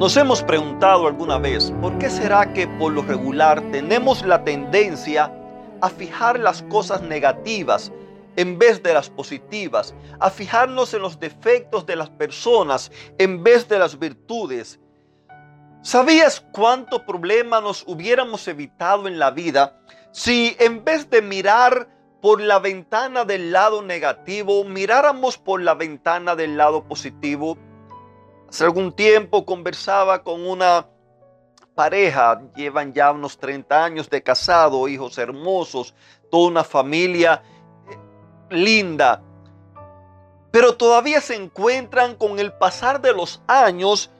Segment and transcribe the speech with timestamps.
[0.00, 5.30] Nos hemos preguntado alguna vez, ¿por qué será que por lo regular tenemos la tendencia
[5.82, 7.92] a fijar las cosas negativas
[8.36, 13.68] en vez de las positivas, a fijarnos en los defectos de las personas en vez
[13.68, 14.80] de las virtudes?
[15.82, 21.90] ¿Sabías cuánto problema nos hubiéramos evitado en la vida si en vez de mirar
[22.22, 27.58] por la ventana del lado negativo, miráramos por la ventana del lado positivo?
[28.50, 30.88] Hace algún tiempo conversaba con una
[31.76, 35.94] pareja, llevan ya unos 30 años de casado, hijos hermosos,
[36.32, 37.44] toda una familia
[37.88, 39.22] eh, linda,
[40.50, 44.10] pero todavía se encuentran con el pasar de los años,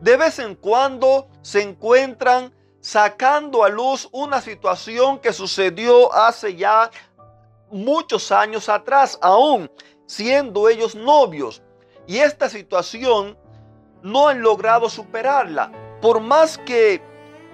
[0.00, 6.90] de vez en cuando se encuentran sacando a luz una situación que sucedió hace ya
[7.70, 9.70] muchos años atrás, aún
[10.06, 11.62] siendo ellos novios.
[12.06, 13.36] Y esta situación
[14.04, 15.72] no han logrado superarla.
[16.00, 17.02] Por más que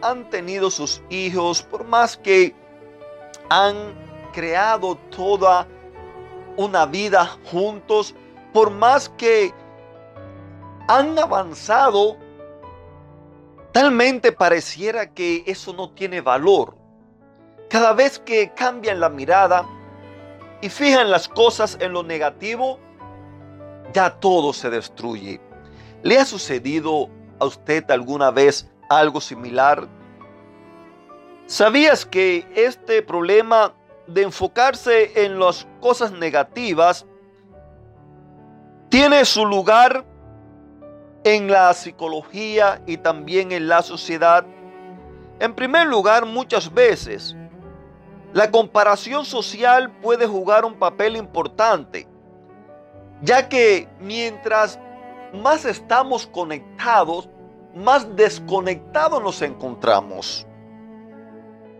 [0.02, 2.54] han tenido sus hijos, por más que
[3.48, 3.94] han
[4.32, 5.66] creado toda
[6.56, 8.14] una vida juntos,
[8.52, 9.54] por más que
[10.88, 12.16] han avanzado,
[13.70, 16.76] talmente pareciera que eso no tiene valor.
[17.68, 19.64] Cada vez que cambian la mirada
[20.60, 22.80] y fijan las cosas en lo negativo,
[23.92, 25.40] ya todo se destruye.
[26.02, 29.86] ¿Le ha sucedido a usted alguna vez algo similar?
[31.46, 33.74] ¿Sabías que este problema
[34.06, 37.04] de enfocarse en las cosas negativas
[38.88, 40.06] tiene su lugar
[41.22, 44.46] en la psicología y también en la sociedad?
[45.38, 47.36] En primer lugar, muchas veces
[48.32, 52.06] la comparación social puede jugar un papel importante,
[53.20, 54.78] ya que mientras
[55.32, 57.28] más estamos conectados,
[57.74, 60.46] más desconectados nos encontramos.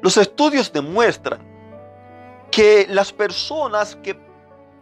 [0.03, 1.41] Los estudios demuestran
[2.50, 4.19] que las personas que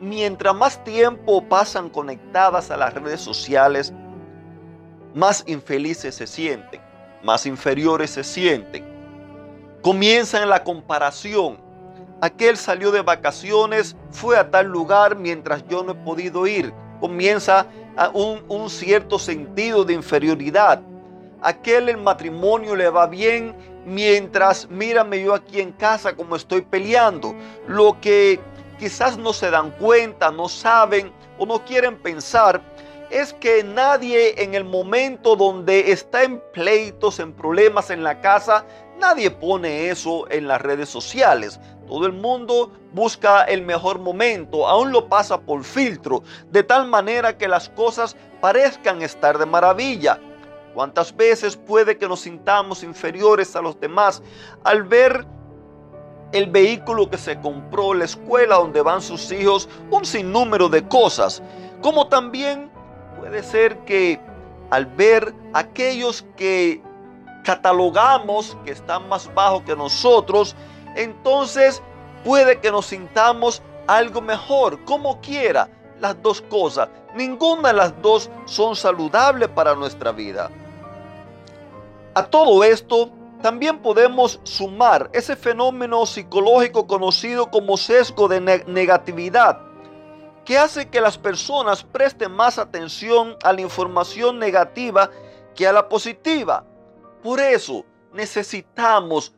[0.00, 3.92] mientras más tiempo pasan conectadas a las redes sociales,
[5.14, 6.80] más infelices se sienten,
[7.22, 8.86] más inferiores se sienten.
[9.82, 11.58] Comienzan la comparación.
[12.20, 16.72] Aquel salió de vacaciones, fue a tal lugar mientras yo no he podido ir.
[17.00, 17.66] Comienza
[18.12, 20.80] un, cierto sentido de inferioridad.
[21.40, 23.54] Aquel el matrimonio le va bien
[23.84, 27.34] mientras mírame yo aquí en casa como estoy peleando.
[27.66, 28.40] Lo que
[28.78, 32.60] quizás no se dan cuenta, no saben o no quieren pensar
[33.10, 38.64] es que nadie en el momento donde está en pleitos, en problemas en la casa,
[38.98, 41.58] nadie pone eso en las redes sociales.
[41.88, 47.38] Todo el mundo busca el mejor momento, aún lo pasa por filtro, de tal manera
[47.38, 50.20] que las cosas parezcan estar de maravilla.
[50.74, 54.22] ¿Cuántas veces puede que nos sintamos inferiores a los demás
[54.64, 55.26] al ver
[56.32, 61.42] el vehículo que se compró, la escuela donde van sus hijos, un sinnúmero de cosas?
[61.80, 62.70] Como también
[63.18, 64.20] puede ser que
[64.70, 66.82] al ver aquellos que
[67.44, 70.54] catalogamos que están más bajo que nosotros,
[70.98, 71.82] entonces
[72.24, 75.70] puede que nos sintamos algo mejor, como quiera,
[76.00, 76.88] las dos cosas.
[77.14, 80.50] Ninguna de las dos son saludables para nuestra vida.
[82.14, 83.10] A todo esto,
[83.40, 89.60] también podemos sumar ese fenómeno psicológico conocido como sesgo de negatividad,
[90.44, 95.10] que hace que las personas presten más atención a la información negativa
[95.54, 96.64] que a la positiva.
[97.22, 99.32] Por eso necesitamos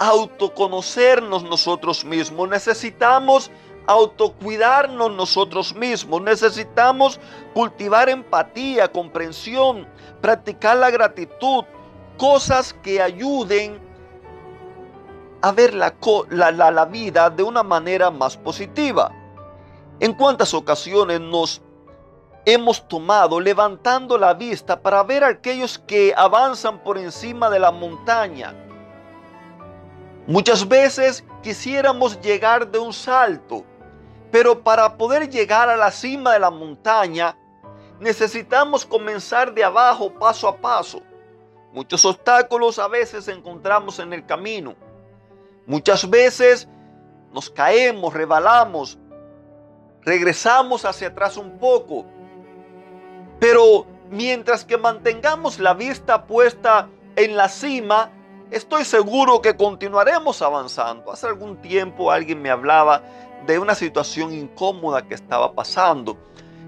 [0.00, 3.50] autoconocernos nosotros mismos, necesitamos
[3.86, 7.20] autocuidarnos nosotros mismos, necesitamos
[7.52, 9.86] cultivar empatía, comprensión,
[10.22, 11.64] practicar la gratitud,
[12.16, 13.78] cosas que ayuden
[15.42, 15.94] a ver la,
[16.30, 19.12] la, la vida de una manera más positiva.
[20.00, 21.60] En cuántas ocasiones nos
[22.46, 27.70] hemos tomado levantando la vista para ver a aquellos que avanzan por encima de la
[27.70, 28.54] montaña,
[30.26, 33.64] Muchas veces quisiéramos llegar de un salto,
[34.30, 37.36] pero para poder llegar a la cima de la montaña
[37.98, 41.02] necesitamos comenzar de abajo paso a paso.
[41.72, 44.74] Muchos obstáculos a veces encontramos en el camino.
[45.66, 46.68] Muchas veces
[47.32, 48.98] nos caemos, rebalamos,
[50.02, 52.04] regresamos hacia atrás un poco.
[53.38, 58.10] Pero mientras que mantengamos la vista puesta en la cima,
[58.50, 61.12] estoy seguro que continuaremos avanzando.
[61.12, 63.02] Hace algún tiempo alguien me hablaba
[63.46, 66.16] de una situación incómoda que estaba pasando.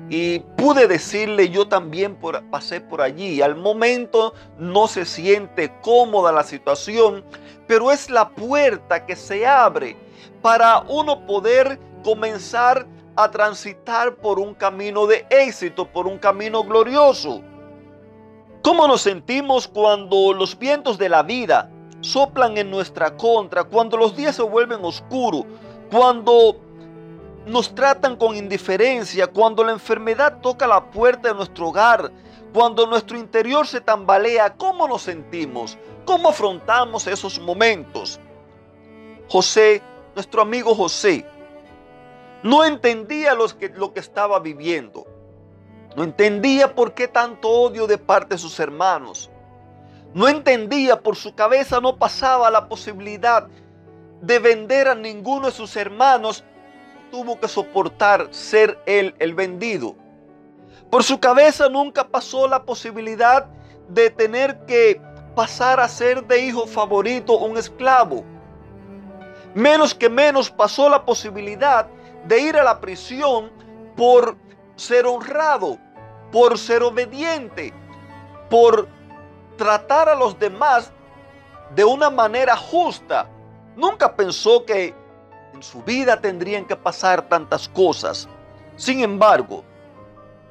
[0.08, 2.18] Y pude decirle, yo también
[2.50, 3.40] pasé por allí.
[3.40, 7.24] Al momento no se siente cómoda la situación,
[7.66, 9.96] pero es la puerta que se abre
[10.42, 12.86] para uno poder comenzar
[13.16, 17.42] a transitar por un camino de éxito, por un camino glorioso.
[18.62, 21.70] ¿Cómo nos sentimos cuando los vientos de la vida
[22.02, 25.46] soplan en nuestra contra, cuando los días se vuelven oscuros,
[25.90, 26.56] cuando
[27.46, 32.12] nos tratan con indiferencia, cuando la enfermedad toca la puerta de nuestro hogar,
[32.52, 35.78] cuando nuestro interior se tambalea, ¿cómo nos sentimos?
[36.04, 38.20] ¿Cómo afrontamos esos momentos?
[39.28, 39.80] José,
[40.14, 41.24] nuestro amigo José,
[42.42, 45.06] no entendía lo que estaba viviendo.
[45.96, 49.30] No entendía por qué tanto odio de parte de sus hermanos.
[50.14, 53.48] No entendía, por su cabeza no pasaba la posibilidad
[54.20, 56.44] de vender a ninguno de sus hermanos.
[57.10, 59.94] Tuvo que soportar ser él el vendido.
[60.90, 63.46] Por su cabeza nunca pasó la posibilidad
[63.88, 65.00] de tener que
[65.34, 68.24] pasar a ser de hijo favorito un esclavo.
[69.54, 71.86] Menos que menos pasó la posibilidad
[72.26, 73.50] de ir a la prisión
[73.96, 74.36] por
[74.76, 75.78] ser honrado,
[76.30, 77.72] por ser obediente,
[78.48, 78.88] por
[79.56, 80.92] tratar a los demás
[81.74, 83.28] de una manera justa.
[83.76, 84.94] Nunca pensó que
[85.54, 88.28] en su vida tendrían que pasar tantas cosas.
[88.76, 89.64] Sin embargo,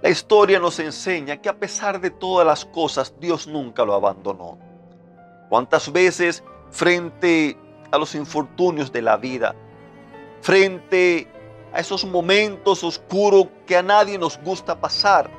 [0.01, 4.57] la historia nos enseña que a pesar de todas las cosas, Dios nunca lo abandonó.
[5.49, 7.57] ¿Cuántas veces frente
[7.91, 9.53] a los infortunios de la vida,
[10.41, 11.27] frente
[11.73, 15.29] a esos momentos oscuros que a nadie nos gusta pasar,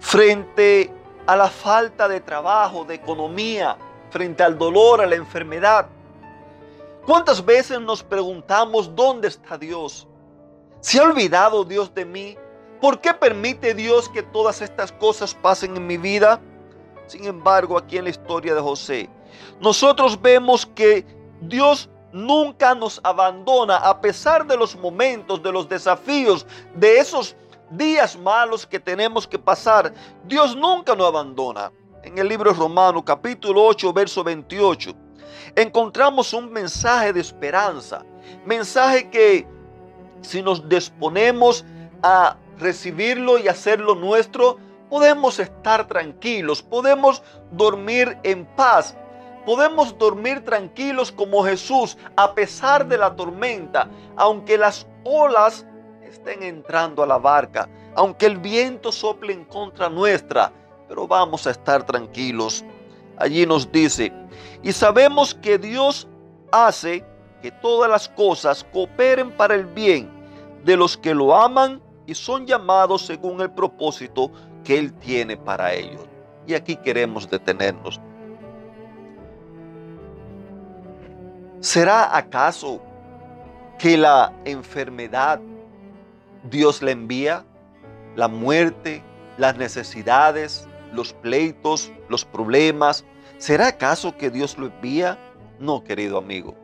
[0.00, 0.92] frente
[1.26, 3.76] a la falta de trabajo, de economía,
[4.10, 5.86] frente al dolor, a la enfermedad.
[7.06, 10.06] ¿Cuántas veces nos preguntamos dónde está Dios?
[10.80, 12.36] ¿Se ha olvidado Dios de mí?
[12.80, 16.40] ¿Por qué permite Dios que todas estas cosas pasen en mi vida?
[17.06, 19.08] Sin embargo, aquí en la historia de José,
[19.60, 21.06] nosotros vemos que
[21.40, 27.36] Dios nunca nos abandona a pesar de los momentos, de los desafíos, de esos
[27.72, 29.92] días malos que tenemos que pasar.
[30.24, 31.72] Dios nunca nos abandona.
[32.02, 34.92] En el libro romano capítulo 8 verso 28
[35.54, 38.04] encontramos un mensaje de esperanza.
[38.44, 39.46] Mensaje que
[40.20, 41.64] si nos disponemos
[42.02, 44.58] a recibirlo y hacerlo nuestro,
[44.88, 48.96] podemos estar tranquilos, podemos dormir en paz,
[49.44, 55.66] Podemos dormir tranquilos como Jesús a pesar de la tormenta, aunque las olas
[56.12, 60.52] estén entrando a la barca, aunque el viento sople en contra nuestra,
[60.88, 62.64] pero vamos a estar tranquilos.
[63.16, 64.12] Allí nos dice,
[64.62, 66.06] y sabemos que Dios
[66.50, 67.04] hace
[67.40, 70.10] que todas las cosas cooperen para el bien
[70.64, 74.30] de los que lo aman y son llamados según el propósito
[74.64, 76.06] que Él tiene para ellos.
[76.46, 78.00] Y aquí queremos detenernos.
[81.60, 82.80] ¿Será acaso
[83.78, 85.40] que la enfermedad
[86.50, 87.44] Dios le envía?
[88.16, 89.02] La muerte,
[89.38, 93.04] las necesidades, los pleitos, los problemas.
[93.38, 95.18] ¿Será acaso que Dios lo envía?
[95.58, 96.54] No, querido amigo.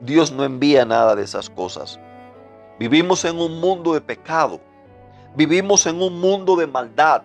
[0.00, 2.00] Dios no envía nada de esas cosas.
[2.78, 4.60] Vivimos en un mundo de pecado.
[5.36, 7.22] Vivimos en un mundo de maldad.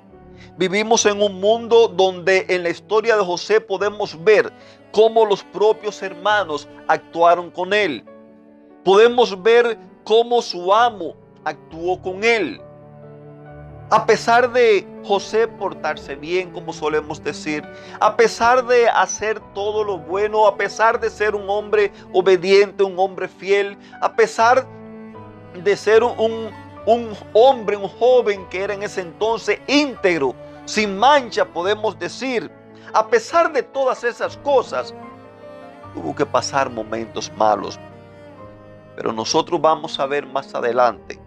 [0.57, 4.51] Vivimos en un mundo donde en la historia de José podemos ver
[4.91, 8.03] cómo los propios hermanos actuaron con él.
[8.83, 11.15] Podemos ver cómo su amo
[11.45, 12.61] actuó con él.
[13.91, 17.63] A pesar de José portarse bien, como solemos decir,
[17.99, 22.97] a pesar de hacer todo lo bueno, a pesar de ser un hombre obediente, un
[22.97, 24.65] hombre fiel, a pesar
[25.63, 26.49] de ser un,
[26.87, 30.33] un hombre, un joven que era en ese entonces íntegro,
[30.65, 32.51] sin mancha, podemos decir.
[32.91, 34.95] A pesar de todas esas cosas,
[35.93, 37.79] tuvo que pasar momentos malos.
[38.95, 41.19] Pero nosotros vamos a ver más adelante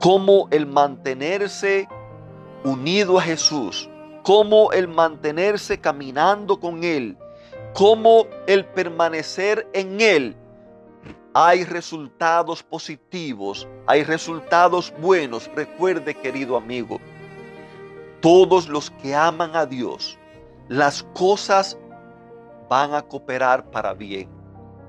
[0.00, 1.86] cómo el mantenerse
[2.64, 3.88] unido a Jesús,
[4.22, 7.16] cómo el mantenerse caminando con Él,
[7.74, 10.36] cómo el permanecer en Él
[11.34, 15.48] hay resultados positivos, hay resultados buenos.
[15.54, 16.98] Recuerde, querido amigo,
[18.20, 20.18] todos los que aman a Dios,
[20.68, 21.78] las cosas
[22.68, 24.28] van a cooperar para bien.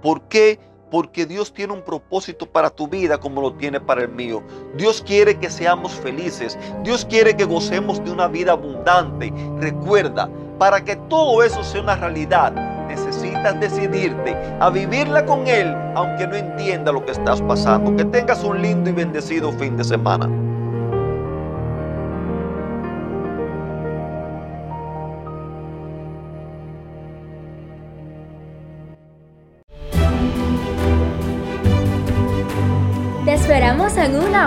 [0.01, 0.59] ¿Por qué?
[0.91, 4.43] Porque Dios tiene un propósito para tu vida como lo tiene para el mío.
[4.75, 6.59] Dios quiere que seamos felices.
[6.83, 9.33] Dios quiere que gocemos de una vida abundante.
[9.59, 10.29] Recuerda,
[10.59, 12.51] para que todo eso sea una realidad,
[12.87, 17.95] necesitas decidirte a vivirla con Él, aunque no entienda lo que estás pasando.
[17.95, 20.29] Que tengas un lindo y bendecido fin de semana.